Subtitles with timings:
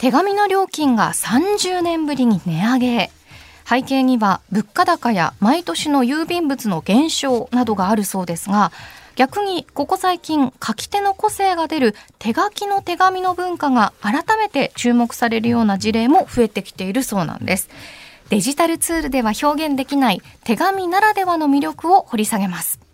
[0.00, 3.10] 手紙の料金が30年ぶりに値上げ。
[3.68, 8.70] 背景には物価高や毎年の郵便物の減少などがあるそうですが
[9.16, 17.68] 逆にここ最近書き手の個性が出る手書きの手紙の文化が改めて注目されるような事例も増えてきているそうなんです。
[18.30, 22.87] デジタルツールでは表現できない手紙ならではの魅力を掘り下げます。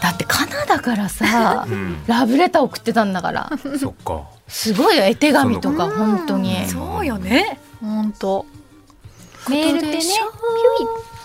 [0.00, 2.02] だってカナダからさ、うん。
[2.06, 3.50] ラブレター送ってたんだから。
[3.78, 4.22] そっか。
[4.46, 6.66] すごいよ絵手紙とか本当に。
[6.66, 7.60] そうよね。
[7.80, 8.46] 本当。
[9.48, 11.17] メールってねことでしょ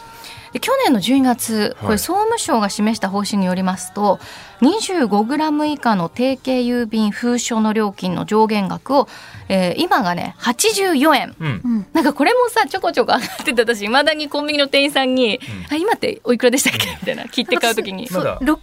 [0.54, 1.96] で去年の12月こはい。
[1.96, 4.20] れ総務省が示した方針によりますと、
[4.62, 9.08] 25g 以下の定型郵便封書の料金の上限額を、
[9.50, 11.36] えー今がね84円。
[11.40, 11.86] うん。
[11.94, 15.40] なんかこれもさちょこちょこ上がってて私いまだにコンビニの店員さんに
[15.72, 18.08] 「あ今っておいくらでしたっけ?」みたいな切って買うときに。
[18.12, 18.40] まだ。
[18.40, 18.58] 60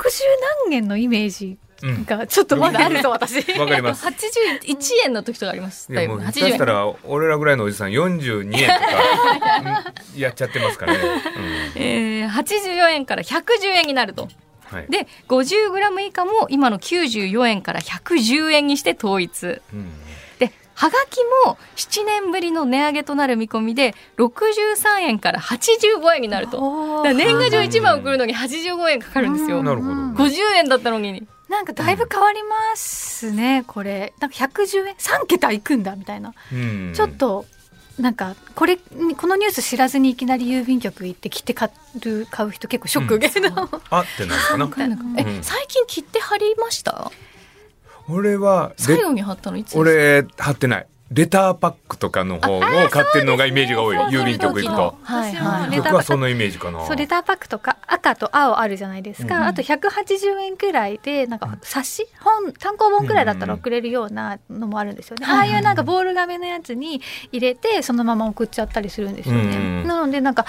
[0.69, 1.59] 何円のイメージうん
[2.07, 3.01] がちょっとまだある。
[3.03, 3.59] ぞ私。
[3.59, 4.07] わかります。
[4.07, 4.69] 81
[5.05, 10.99] 円の時とかありましいたよ80やもう下手した円ら俺らぐらいのおじさん42円とかうんやっちゃってますからね、
[11.77, 14.25] えー、84円から110円になると。
[14.25, 14.29] うん
[14.71, 14.87] はい。
[14.89, 19.61] で 50g 以下も今の94円から110円にして統一。
[19.73, 19.91] うん。
[20.39, 27.03] ではがきも7年ぶりの値上げとなる見込みで63円から85円になると。
[27.03, 29.63] 年賀状1枚送るのに85円かかるんですよ。
[29.63, 34.15] なるほど、50円だったのになんかだいぶ変わりますねこれ。
[34.21, 36.33] なんか110円3桁いくんだみたいな。
[36.53, 36.93] うん。
[36.95, 37.45] ちょっと
[37.99, 43.49] なんかこれこのニュース知らずにいきなり郵便局行って切って買う買う人結構ショック受けど、
[43.91, 44.97] あってなるかな。
[45.19, 47.11] え、うん最近切って貼りました？
[48.09, 49.81] 俺はレ最後に貼ったのいつですか？
[49.81, 54.97] 俺貼ってないレターパックとかの方を買ってるのがイメージが多い、郵便局行くと。
[55.03, 55.77] はいはい。
[55.77, 56.87] 僕はそのイメージかな。
[56.87, 67.01] そうレターパックとか赤と青あるじゃないですか、うんあと180円くらいでなんか冊子本単行本くらいだったら送れるようなのもあるんですよね、はいはいああいうなんかボール紙のやつに
[67.33, 70.45] 入れてそのまま送っちゃったりするんですよね、うんなのでなんか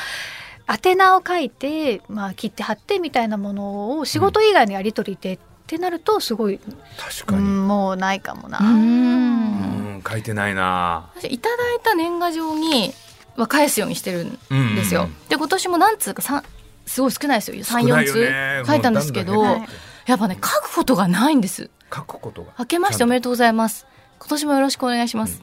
[0.85, 6.59] 宛名を書いて、まあ、切って貼ってみたいなものを仕事以外のやり取りで、ってなるとすごい、
[6.97, 11.09] 確かに、うんもうないかもな、うーうんん、書いてないな。
[11.15, 12.93] 私いただいた年賀状に
[13.35, 16.43] は返すようにしてるんうんですよ、で今年も何通か
[16.85, 17.63] すごい少ないですよ。
[17.63, 19.69] 少ない34通書いたんですけど、もうだんだんはい
[20.07, 21.69] やっぱね書くことがないんです。
[21.93, 22.53] 書くことが。
[22.59, 23.85] 明けましておめでとうございます。
[24.19, 25.41] 今年もよろしくお願いします、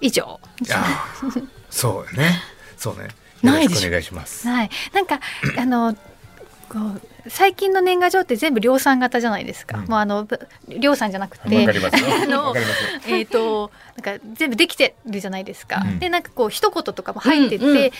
[0.00, 0.40] 以上。
[0.64, 2.42] いやーそうね。
[2.76, 3.08] そうね。
[3.42, 3.80] ないでしょ。
[3.80, 4.48] よろしくお願いします。
[4.48, 5.20] はい、なんか
[5.58, 5.96] あの
[7.28, 9.86] 最近の年賀状って全部量産型じゃないですか、うん。
[9.86, 11.96] もうあのぶ量産じゃなくわてかります。
[12.02, 12.54] よ あの
[13.06, 15.98] えー、となんか全部できてるじゃないですか、うん。
[15.98, 17.74] でなんかこう一言とかも入ってて、うんうん。
[17.74, 17.92] で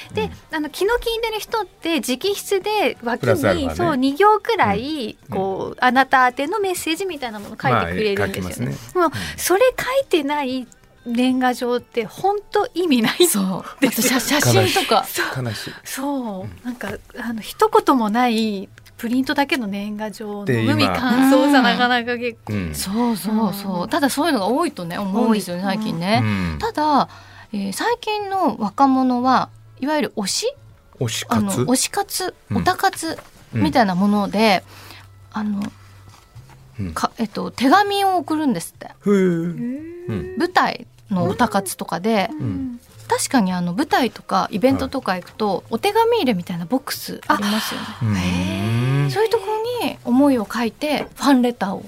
[0.53, 3.75] あの気の利いてる人って直筆で脇に、ね。
[3.75, 8.75] そう2行くらい、こうあなた宛てのメッセージみたいなもの書いてくれるんですよね。
[8.75, 10.67] まあ書きますもうそれ書いてない
[11.07, 13.45] 年賀状って本当意味ないそう。
[13.45, 15.05] あと写写真とか。
[15.05, 15.73] そう悲しい。
[15.85, 22.75] そう、なんかあの一言もないプリントだけの年賀状ので今海乾燥さなかなか結構、うん。
[22.75, 23.89] そうそうそう。
[23.89, 26.59] ただそういうのが多いとね思うんですよね最近ね、うん。
[26.59, 27.09] ただ、
[27.53, 29.51] えー最近の若者は
[29.81, 30.55] いわゆる推し？
[31.01, 32.57] 推しあの活推し活うん。
[32.59, 33.19] オタ活
[33.53, 34.65] みたいなもので、
[35.33, 35.63] あの
[36.81, 36.95] うん。
[36.95, 38.91] かえっと、手紙を送るんですって。
[39.05, 42.81] 舞台のオタ活とかで、うん。
[43.07, 49.03] 確かにあの舞台とかイベントとか行くと、お手紙入れみたいなボックスありますよね。
[49.05, 49.11] うん。
[49.11, 51.85] そういうところに思いを書いてファンレターを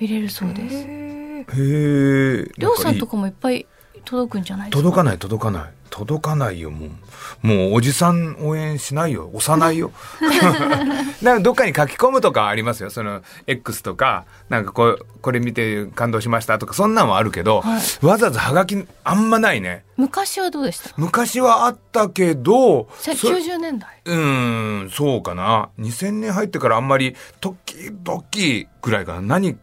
[0.00, 0.74] 入れるそうです。
[0.76, 3.66] へえりょうさんとかもいっぱい
[4.04, 4.82] 届くんじゃないですか？
[4.82, 7.46] 届かない届かない届かないよもう。
[7.46, 9.30] もうおじさん応援しないよ。
[9.34, 9.90] 押さないよ。
[11.22, 12.90] なんかどっかに書き込むとかありますよ。
[12.90, 14.24] その X とか。
[14.48, 18.06] なんかこうこれ見て感動しましたとかそんなんはあるけど、はい。
[18.06, 19.84] わざわざはがきあんまないね。
[19.96, 20.90] 昔はどうでした？
[20.96, 23.88] 昔はあったけどせそ90年代？
[24.04, 25.68] うーんそうかな。
[25.78, 28.22] 2000年入ってからあんまり時々
[28.82, 29.20] ぐらいかな。
[29.20, 29.56] 何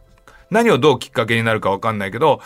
[0.50, 2.42] 何をどうきっかけになるかわかんないけど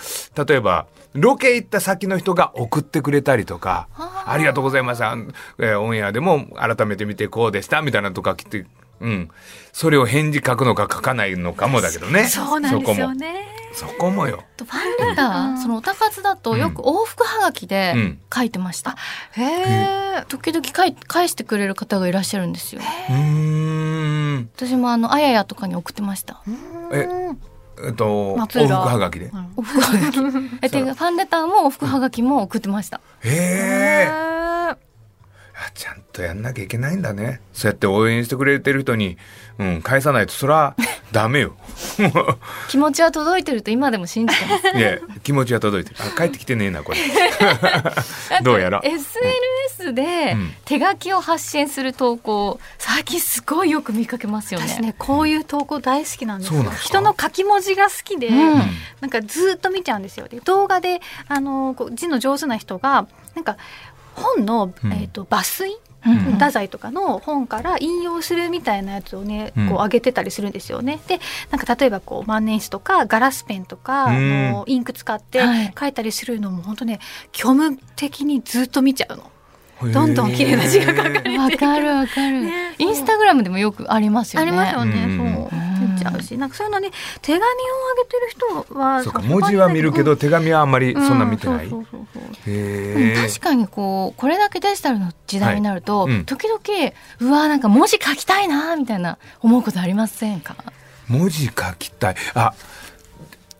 [0.47, 5.03] 例えばロケ行った先の人が送ってくれたりとかあありがとうございます。
[5.03, 8.67] えーオンエアでも改めて見てこうでしたみたいなとか来て、
[9.01, 9.29] うん。
[9.73, 12.25] それを返事書くのか書かないのかもだけどね。
[12.25, 13.47] そうなんですよね。
[13.73, 13.95] そこも。
[13.95, 14.43] そこもよ。
[14.57, 18.95] とファンレターそのおたかつだとよく往復はがきでうん書いてました、
[19.31, 20.25] へえ。
[20.27, 24.49] 時々かい返してくれる方がいらっしゃるんですようーん。
[24.55, 26.41] 私もあのあややとかに送ってました
[26.91, 27.07] え、
[27.85, 29.29] えっと、往復はがきで。
[29.29, 30.19] はがき
[30.61, 34.29] えてファンレターも往復はがきも送ってましたへえ。
[35.61, 37.41] あちゃんとやんなきゃいけないんだね。
[37.51, 39.17] そうやって応援してくれてる人に、
[39.57, 40.73] うん、返さないと、そら、
[41.11, 41.57] ダメよ。
[42.69, 44.67] 気持ちは届いてると今でも信じてます。
[44.77, 45.95] いや、気持ちは届いてる。
[45.99, 46.99] あ、帰ってきてねえな、これ。
[48.41, 48.79] どうやら。
[48.83, 49.09] SNS
[49.93, 50.51] でうん。
[50.65, 54.67] 手書きを発信する投稿、最近すごいよく見かけますよね。
[54.67, 56.57] 私ねこういう投稿大好きなんですよ。
[56.57, 56.89] そうなんですか？
[56.89, 58.59] 人の書き文字が好きで、うん。
[59.01, 60.27] なんかずっと見ちゃうんですよ。
[60.27, 63.57] で動画であのこう字の上手な人がなんか
[64.15, 64.93] 本の、うん。
[64.93, 65.77] えー、と抜粋？
[66.05, 66.17] うん。
[66.33, 69.67] 太宰とかの本から引用するみたいなやつをね、うん。
[69.67, 70.99] こう上げてたりするんですよね。
[71.07, 71.19] で
[71.51, 74.49] なんか例えばこう万年筆とかガラスペンとか、うん。
[74.49, 75.73] あのインク使ってはい。
[75.77, 76.99] 書いたりするのも本当ね
[77.33, 79.29] 虚無的にずっと見ちゃうの。
[79.81, 84.47] どんどん綺麗な字が書かれてわかるわかる、ねインスタグラムでもよくありますよね。
[84.47, 85.61] ありますよね、うんそうう。
[85.61, 86.37] ん見ちゃうし。
[86.37, 86.91] なんかそういうのね
[87.21, 87.53] 手紙を上
[88.03, 91.65] げてる人はそうか、文字は見るけど、手紙はあんまりそんな見てない。
[91.67, 91.85] うん。
[93.27, 96.13] 確かにこうこれだけデジタルの時代になると、はい。
[96.13, 96.25] うん。
[96.25, 96.59] 時々
[97.19, 100.55] うわーなんか文字書きたいなみたいな思うことありませんか？
[101.09, 102.15] 文字書きたい。
[102.35, 102.53] あ、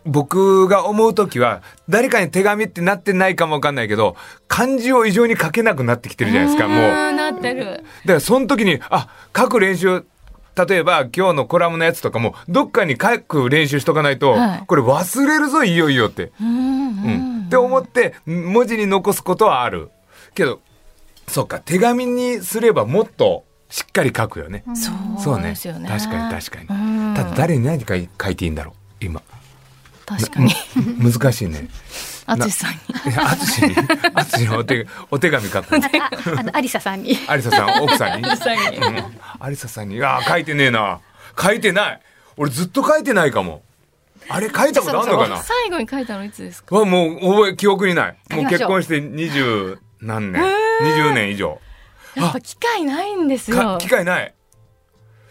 [0.06, 4.16] 僕が思うときは、誰かに手紙ってなってないかもわかんないけど、
[4.48, 6.80] 漢字を異常に書けなくなってきてるじゃないですか、もう。
[6.80, 10.04] だかんなってるらその時に、あ、書く練習、
[10.68, 16.32] 例えば今日のコラムのやつとかも、どっかに書く練習しとかないと、はいこれ忘れるぞ、いよいよって。
[16.40, 17.08] うんうんう
[17.42, 17.44] ん。
[17.46, 19.90] って思って、文字に残すことはある。
[20.34, 20.60] けど、
[21.28, 24.64] そうか、手紙にすればもっとしっかり書くよね。
[24.74, 29.22] そうそうねですよね確かに確かにうんただ誰に何書いていいんだろう今。
[30.18, 30.52] 確かに
[31.12, 31.68] 難しいね。
[32.26, 32.76] 淳さんに
[33.12, 33.74] いや、あつしに、
[34.14, 35.74] あつしにお手、お手紙書く。
[35.74, 35.78] あ
[36.38, 38.28] あのアリサさんにありささん、奥さんに。
[38.28, 39.04] 淳さんにうん
[39.40, 41.00] ありささんに、あー書いてねえな。
[41.40, 42.00] 書いてない。
[42.36, 43.62] 俺ずっと書いてないかも。
[44.28, 45.38] あれ書いたことあるのかな？
[45.42, 46.76] 最後に書いたのいつですか？
[46.76, 48.16] わもう覚え、記憶にない。
[48.30, 50.40] もう結婚して二十何年。
[50.82, 51.60] 二十年以上。
[52.14, 54.34] やっぱ機会ないんですかよ機会ない。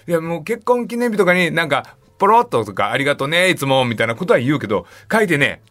[0.07, 1.85] いや、もう結婚記念日とかになんか、
[2.19, 5.61] ポロッととか、ありがとね、いつも、みたいなことは言うけど、書いてね。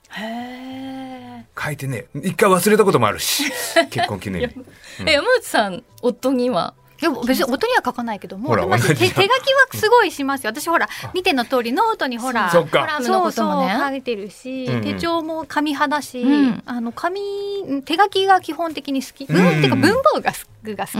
[1.56, 2.18] 書いてねえ。
[2.20, 3.44] 一回忘れたこともあるし。
[3.90, 4.54] 結婚記念日。
[5.06, 6.74] え山内さん夫には？
[7.00, 9.28] でも別に音には書かないけどもで手手書きは
[9.74, 10.50] すごいしますよ。
[10.50, 12.80] 私ほら見ての通りノートにほらそっか。
[12.80, 13.68] コラムのこともね。
[13.72, 14.82] そうそう書いてるし、うんうん。
[14.82, 16.62] 手帳も紙派だし、うん。
[16.66, 17.20] あの紙
[17.84, 19.36] 手書きが基本的に好き、うん。
[19.36, 20.38] うんっていうか文房具が好
[20.74, 20.96] が好き、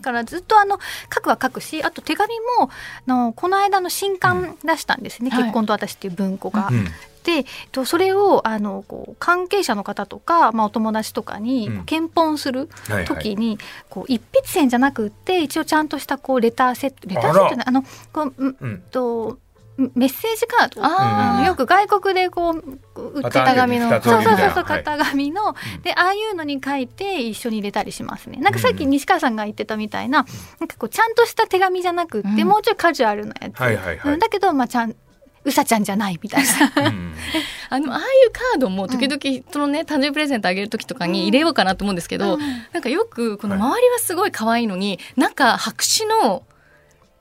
[0.00, 0.78] からずっとあの
[1.14, 2.70] 書くは書くしあと手紙もあ
[3.06, 5.42] のこの間の新刊出したんですね「はい。
[5.42, 6.68] 結婚と私」っていう文庫が。
[6.70, 6.86] うん。
[7.22, 11.84] でとそれをあのこう関係者の方とか、まあ、お友達とかにうん。
[11.84, 12.70] 検本する
[13.06, 13.58] 時に、
[13.90, 17.82] こう一筆線じゃなくって一応ちゃんとしたこうレターセットレターセットねあの
[18.12, 18.82] こううんうん。
[18.90, 19.38] と
[19.76, 21.44] メッセージカード。
[21.46, 22.78] よく外国でこう
[23.22, 24.84] 型紙のそうそうそうそう折りみたいなはい。
[24.84, 28.38] 型紙の、でああいうのに書いて一緒に入れたりしますね。
[28.38, 30.24] なんかさっき西川さんが言ってたみたいな,、
[30.58, 32.48] なんかこうちゃんとした手紙じゃなくって、うん。
[32.48, 34.12] もうちょいカジュアルなやつ、はいはいはい。
[34.14, 34.94] うんだけどまあちゃん
[35.42, 36.44] うさちゃんじゃないみたい
[36.76, 36.82] な。
[36.86, 37.14] うん
[37.72, 42.36] あのああいうカードも時々人のね誕生日プレゼントあげる時とかに入れようかなと思うんですけど、
[42.72, 46.42] なんかよくこの周りはすごい可愛いのに、中白紙の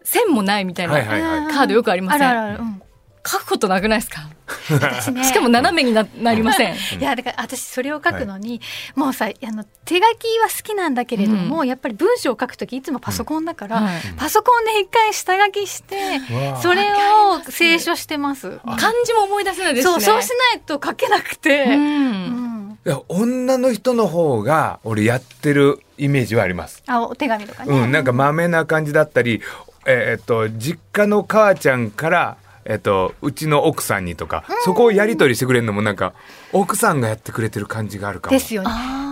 [0.03, 1.53] 線もないみたいな、はいはいはい。
[1.53, 2.27] カードよくありません？
[2.27, 2.81] あるあるある、うん
[3.25, 4.29] 書くことなくないですか？
[4.71, 6.75] 私ねしかも斜めにななりません。
[6.99, 8.61] いやだから私それを書くのに、
[8.95, 10.03] もうさあの手書き
[10.39, 16.21] は好きなんだけれども、やっぱり文章を書くときいつもパソコンだから、はいパソコンで一回下書きして
[16.61, 16.91] それ
[17.25, 18.59] を清書してます。
[18.77, 19.91] 漢字も思い出せないですしね。
[19.91, 21.65] そうそうしないと書けなくて。
[21.65, 26.81] ううんんいや女の人の方が俺やってるイメージはあります。
[26.87, 27.77] あお手紙とかね。
[27.77, 29.41] うん、なんかまめな感じだったり、
[29.85, 32.37] えーっと実家の母ちゃんから、
[32.69, 36.13] えーっとうちの奥さんにとか、そこをやり取りしてくれるのもなんか
[36.53, 38.31] 奥さんがやってくれてる感じがあるかも。
[38.31, 38.69] ですよね。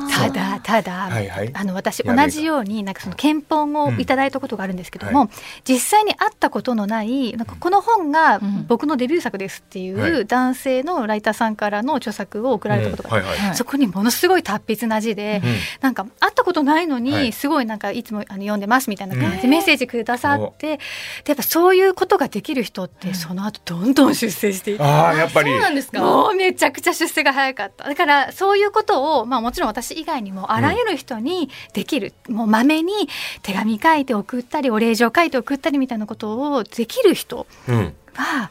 [0.10, 1.52] ただただ、はいはい。
[1.54, 5.30] あの私同じようになんかその検本をいただいたことがあるんですけども、うん
[5.64, 8.66] 実際に会ったことのないなんかこの本がん。
[8.68, 13.30] 僕のデビュー作ですっていはう男性のライターさんからの著作を送られたことがある、うん。
[13.30, 13.48] はいはい。
[13.50, 13.58] はい。
[13.58, 15.56] そこにものすごい達筆な字で、うん。
[15.82, 17.04] なんか会ったことないのはい。
[17.04, 19.42] にすごいなんかいつもあの読んでますみたいな感じうん。
[19.42, 20.80] でメッセージくださって、で
[21.28, 24.84] やっぱそういうことができる人ってその後どんどん出世していって。
[24.84, 25.52] ああやっぱり。
[25.52, 26.00] そうなんですか。
[26.00, 27.84] もうめちゃくちゃ出世が早かった。
[27.84, 32.94] だからそういうことを、まあ、もちろん私以外にもあらゆる人にできる、もうまめに
[33.42, 37.94] 手紙書いて送ったりお礼状書いて送ったりみたいなことをできる人うん。
[38.14, 38.50] は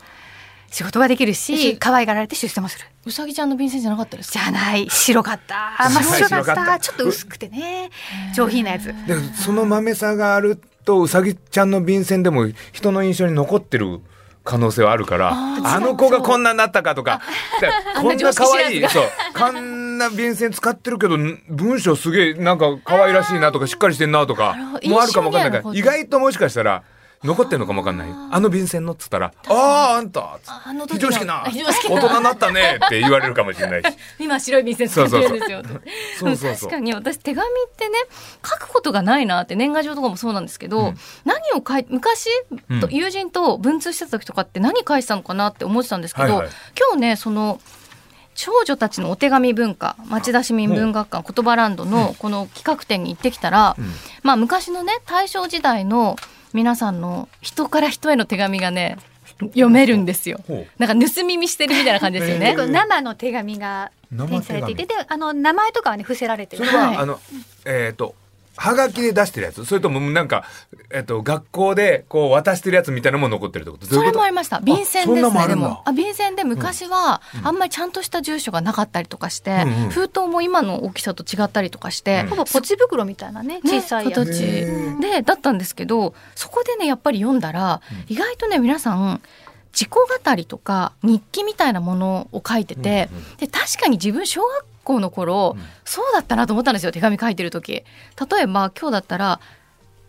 [0.71, 2.87] 仕事ができるえし可愛がられて出世もする。
[3.07, 4.41] うさぎちゃんの便箋じゃなかったですか？
[4.41, 4.91] じゃない。
[4.91, 5.73] 白かった。
[5.79, 6.79] 真っ白かった。
[6.79, 7.91] ちょっと薄くてね。
[8.35, 8.87] 上品なやつ。
[9.07, 14.01] でその豆さがあるとうさぎちゃんの便箋でも人の印象に残ってる
[14.47, 17.21] 可能性はあるからあの子がこんなになったかとか
[18.01, 19.05] こんな可愛いそう
[19.37, 26.85] こんな便箋使ってるけどん文章すげえなんか可愛らしいなとかしっかりしてんなとかもあるかもわかんないから意外ともしかしたら
[27.25, 28.09] 残ってるのかもわかんない。
[28.31, 30.39] あの便箋のっつったら「あああんた
[30.89, 31.45] 非常識な。
[31.47, 33.97] 大人になったね」って言われるかもしれないし。
[34.19, 35.63] 今白い便箋使ってるんですよ。
[36.19, 37.99] そうそう確かに私手紙ってね
[38.45, 40.99] 書くことがないなって年賀状とかもそうなんですけど、うん。
[41.25, 42.29] 何を書い昔
[42.71, 42.81] うん。
[42.81, 46.49] と友人と文通してた時とかって何書いてたのかなって思ってたんですけど、はいはい。
[46.79, 47.61] 今日ねその
[48.35, 53.93] 少女たちのお手紙文化町田市民文学館言葉ランドのこの企画展に行ってきたら、うん。
[54.23, 56.17] まあ昔のね大正時代の
[56.57, 58.97] 皆さんの人から人への手紙がね
[59.41, 60.41] 読めるんですよ。
[60.79, 62.57] なんか盗み見してるみたいな感じですよね。
[62.57, 66.65] 生の手紙が展示されていてであの名前とかはね伏せられてる。
[66.65, 66.97] それは、はい。
[66.97, 67.21] あの
[67.67, 68.15] えっ、と
[68.57, 69.65] はがきで出してるやつ。
[69.65, 70.45] それともなんか、
[70.91, 73.87] えっと学校でこう渡してるやつみたいなのも残ってるってこと？
[73.87, 74.61] それもありました。
[74.61, 75.49] 便箋ですね。
[75.49, 82.29] でも、あ、便箋で昔は、あんまりちゃんとした住所がなかったりとかして、うんうん封筒も今の大きさと違ったりとかして、うん。
[82.31, 85.01] ほぼポチ袋みたいなね小さいやつ、形。
[85.01, 89.21] で、だったんですけど、そこでね、やっぱり読んだら、意外とね、皆さん、
[89.73, 95.63] 自己語りとか日記みたいなものを書いてて、で確かに自分小学校の頃、うん。
[95.85, 97.73] そうだったなと思ったんですよ手紙書いてる時。
[97.73, 97.85] 例
[98.43, 99.41] えば今日だったら、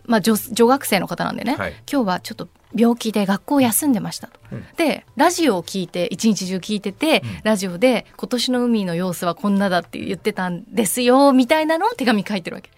[0.05, 1.73] まあ、女女学生の方なんでね、はい。
[1.91, 4.65] 今日はちょっと病気で学校を休んでましたと、うん。
[4.77, 7.41] でラジオを聞いて一日中聞いてて、うん。
[7.43, 12.69] ラジオで今年の海の様子はこんなだって言ってたんですよみたいなのを手紙書いてるわけ。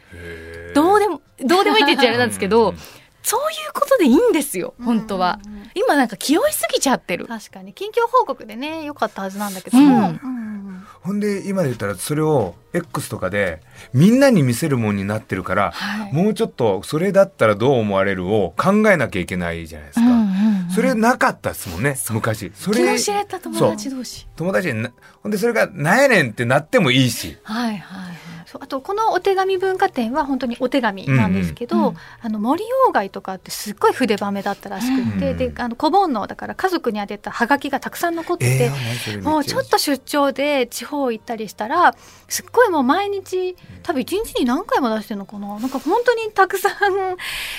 [0.73, 2.77] どうでもどうでもいいって言っちゃあれなんですけどうん。
[3.21, 5.51] そういうことでいいんですよ本当は、うん。
[5.51, 7.27] うんうん今なんか気負いすぎちゃってる。
[7.27, 7.73] 確かに。
[7.73, 9.87] 近況報告でね良かったはずなんだけどうん。
[9.87, 10.48] も、うん
[11.01, 13.61] ほんで今で言ったらそれを X とかで
[13.93, 16.13] みんなに見せるもんになってるから、はい。
[16.13, 20.71] もうちょっとそれだったらどう思われるを考えなきゃいけないじゃないですか、うんうんうん。
[20.71, 22.51] それなかったですもんね昔。
[22.53, 24.27] そ気のれ知れた友達同士。
[24.35, 24.73] 友達
[25.23, 27.37] ほんでそれがなんやねんってなってもいいし。
[27.43, 38.71] はいはいはいそうあとこのお手紙文化展は本当にお手紙なんですけど、うんうんあの森鴎外とかってすっごい筆ばめだったらしくって、うんであの小煩悩だから家族に宛てたハガキがたくさん残ってて、
[39.11, 41.93] えーもうちょっと出張で地方行ったりしたら
[42.27, 45.59] すっごいもう毎日多分一日に何回も出してるのかな？
[45.59, 46.73] なんか本当にたくさん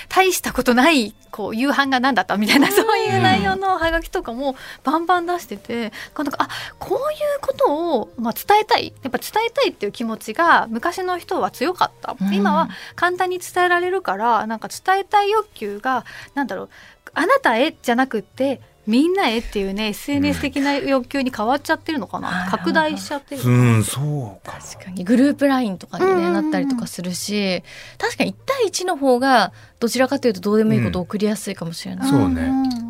[0.09, 8.93] 大したことないこう夕飯が何だったみたいなそういう内容のハガキとかもバンバン出しててなんかあこういうことを、まあ、伝えたい。
[9.03, 12.35] やっぱ伝えたいっていう気持ちが昔の人は強かった、うん。
[12.35, 16.69] 今は簡単に伝えられるからなんか伝えたい欲求がなんだろう
[17.15, 22.51] あなたへじゃなくってみんなへっていうね SNS 的な欲求に変わっちゃってるのかな、うん。
[22.51, 24.59] 拡大しちゃってる、うんそうか。
[24.59, 26.19] 確かにグループラインとかに、ねうん。
[26.19, 27.63] うんうんなったりとかするし
[27.99, 32.49] 確かに1対1の方がどちらかというとどうでもいいことを送りやすいかもしれない、そうね。
[32.49, 32.90] ん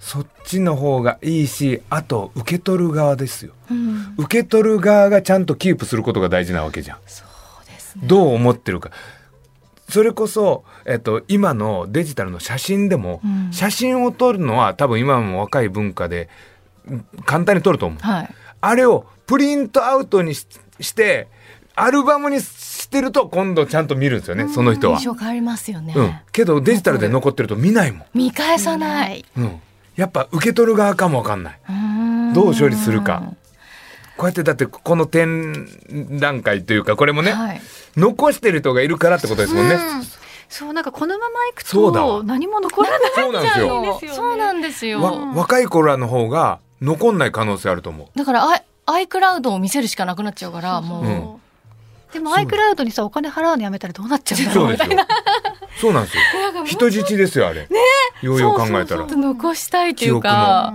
[0.00, 3.52] そっちの方がいいしあと受け取る側ですよ。
[3.70, 4.14] うん。
[4.16, 6.98] 受け取る側がちゃんとキープすることが大事なわけじゃん。
[7.06, 7.24] そ
[7.62, 8.06] うですね。
[8.06, 8.90] どう思ってるか。
[9.88, 13.52] それこそ、えっと、今のデジタルの写真でも、うん。
[13.52, 16.28] 写真を撮るのは多分今も若い文化で
[16.86, 17.98] うん簡単に撮ると思う。
[17.98, 18.34] はい。
[18.60, 20.46] あれをプリントアウトにし
[20.80, 21.28] して
[21.74, 24.98] アルバムにしてると今度ちゃんと見るんですよねその人は。
[24.98, 25.04] 印。
[25.04, 29.24] 象変わりますよね、うん、けどデジタルで残ってると見ないもん、見返さない。
[29.36, 29.60] うん、
[29.98, 31.60] やっぱ受け取る側かもわかんない。
[31.68, 32.32] うん。
[32.32, 33.22] どう処理するか。
[34.16, 35.68] こうやってだってこの展
[36.20, 37.60] 覧会というかこれもね、はい。
[37.96, 39.74] 残してる人がいるからってことですもんね。
[39.74, 39.80] うん。
[40.48, 43.42] そうなんかこのままいくと何も残らないそうなん。
[43.42, 43.82] ですよ。
[43.82, 45.02] ですよねそうなんですよ。
[45.02, 48.18] わ若い頃の方が残んない可能性あると思う。
[48.18, 51.34] だからアイアイクラウドを見せるしかなくなっちゃうからもう、うん。
[52.12, 54.88] でも iCloud にさお金払うのやめたらどうなっちゃうんだろそううですよ。
[54.88, 55.06] みたいな。
[55.80, 56.22] そうなんですよ。
[56.64, 57.68] 人質ですよあれ。
[58.22, 59.06] ようよう考えたら。
[59.06, 60.74] 残したいというか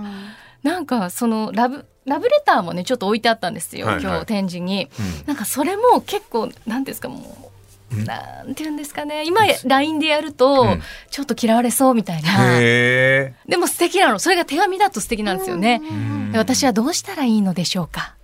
[0.63, 4.03] なんかそのラブラブレターもねちょっと置いてあったんですよ、はいはい。
[4.03, 4.89] 今日展示に。
[4.99, 5.27] うん。
[5.27, 7.51] なんかそれも結構なんていうんですかも
[7.91, 8.05] う、うん。
[8.05, 10.81] なんていうんですかね今 LINE でやると、うん。
[11.09, 12.29] ちょっと嫌われそうみたいな。
[12.59, 14.19] へでも素敵なの。
[14.19, 15.81] それが手紙だと素敵なんですよね、
[16.33, 18.15] 私はどうしたらいいのでしょうか。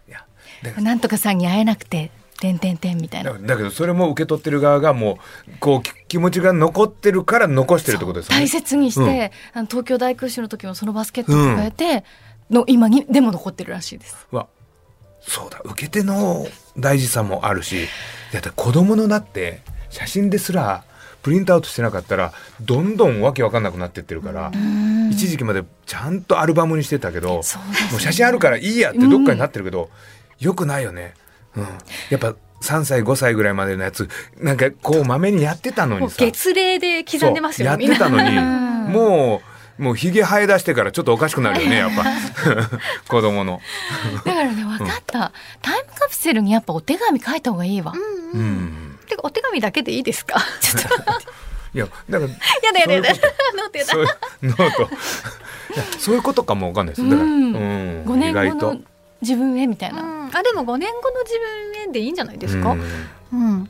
[0.78, 3.34] なんとかさんに会えなくててんてんてんみたいな。
[3.34, 8.46] らだけどそれも受け取ってる側がもうこうき気持ちが残ってるから残してるってことですよね。
[8.46, 12.04] 大切にして、あの東京大空襲の時もそのバスケットを抱えて、
[12.50, 14.28] の今にでも残ってるらしいです。
[14.32, 14.48] わ
[15.22, 15.62] そうだ。
[15.66, 17.88] 受け手の大事さもあるし
[18.34, 20.84] だって子供のだって写真ですら
[21.22, 22.32] プリントアウトしてなかったら
[22.62, 24.52] どんどんわけわかんなくなってってるから、
[25.12, 27.34] 一時期までちゃんとアルバムにしてたけど、ね。
[27.92, 29.90] もう写真あるからいいやってどっかになってるけど、
[30.40, 31.14] よくないよね、
[31.56, 31.64] うん、
[32.10, 36.18] やっぱ3歳5歳ぐらいまでのやつなんかこうまめにやってたのにさ。
[36.20, 38.36] 月齢で刻んでますよそうやってたのに。
[38.36, 38.92] ん。
[38.92, 39.42] も
[39.78, 42.04] うもうひげ生え出してからちょっとおかしくなるよね やっぱ。
[43.08, 43.62] 子供の。
[44.26, 47.94] だからね分かった、タイムカプセルにやっぱお手紙書いた方がいいわ。
[47.96, 48.40] うん。
[48.40, 50.40] うんうんてかお手紙だけでいいですか？
[50.60, 50.90] ちょっと
[51.74, 53.10] いやだからやだやだやだ。
[53.56, 54.18] ノートやだ。
[54.44, 54.90] ノート。
[56.00, 57.10] そういうことかもわかんないですよ。
[57.12, 57.52] だから、ううん。
[57.54, 58.82] ん、5年後の
[59.22, 60.36] 自分へみたいな、うん。
[60.36, 62.72] あでも5年後の自分へでいいんじゃないですか？
[62.72, 62.82] うん。
[63.32, 63.70] うん。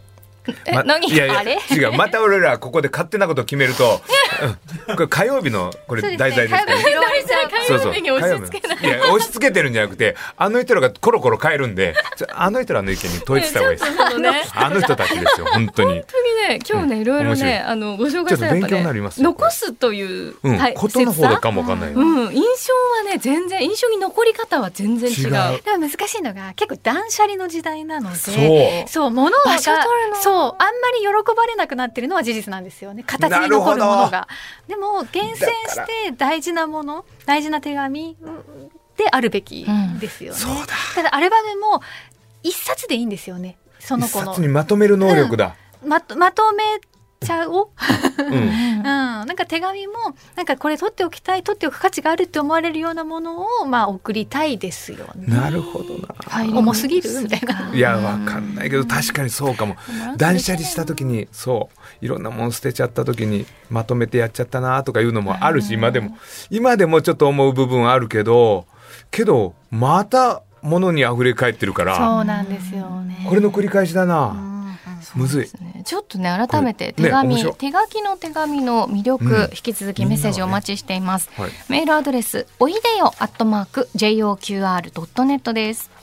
[0.72, 1.08] まえ何？
[1.08, 1.58] いやいやあれ？
[1.72, 1.92] 違う。
[1.94, 4.00] また俺らここで勝手なこと決めると、う ん
[4.96, 6.30] これ火曜日のこれそうですね。
[6.30, 6.84] 題材ですからね。
[6.84, 7.08] 火曜日
[7.68, 8.78] 火曜日に押し付けない。
[8.80, 11.94] いや押し付けてるんじゃなくてあの人らがコロコロ変えるんで
[12.34, 14.20] あの人らの意見に統一した方がいいです。
[14.20, 14.44] ね。
[14.56, 15.96] あの人たちですよ本当に。
[15.96, 20.34] 本当にね今日ね、いろいろねあのご紹介したらやっぱちょっと勉強になりますよ残すという、
[20.76, 22.74] ことの方でかもわかんないよ、うん、印象
[23.08, 25.28] はね全然印象に残り方は全然違う。
[25.28, 25.62] 違う。
[25.64, 28.88] でも難しいのが結構断捨離の時代なのでそう。
[28.88, 30.16] そう物が場所取るの。
[30.16, 30.54] そうあんま
[30.94, 33.04] り喜ばれなくなってるのは事実なんですよね。
[33.06, 34.28] 形に残るものが
[34.68, 38.18] でも厳選して大事なもの大事な手紙
[38.98, 39.66] であるべき
[40.00, 40.74] ですよね、そうだ。
[40.96, 41.82] ただアルバムも
[42.44, 43.58] 一冊でいいんですよね。
[43.80, 44.26] その一子の。
[44.34, 45.56] 冊にまとめる能力だ、
[45.86, 46.64] まとまとめ
[47.26, 47.68] ちゃおう？
[48.18, 48.34] うん。
[48.34, 49.94] うん、なんか手紙も
[50.36, 55.28] なんかこれ取っておきたい取っておく価値があるって思われるようなものをまあ送りたいですよね。
[55.28, 56.08] なるほどな。
[56.18, 57.10] はい重すぎる？
[57.22, 57.72] みたいな。
[57.74, 59.76] いやわかんないけど確かにそうかも。
[60.18, 61.70] 断捨離した時にそ
[62.02, 66.18] ういろんなもの捨てちゃった時にまとめてやっちゃったなとかいうのもあるし今でも。
[66.50, 68.66] 今でもちょっと思う部分はあるけど
[69.12, 73.26] けどまた物に溢れ返ってるからそうなんですよね。
[73.28, 74.49] これの繰り返しだうな
[75.16, 75.82] むずいですね。
[75.86, 77.54] ちょっとね改めて手紙、面白い。
[77.56, 79.42] 手書きの手紙の魅力、うん。
[79.44, 81.52] 引き続きメッセージお待ちしています、はい。
[81.70, 85.90] メールアドレスおいでよアットマーク JOQR.net です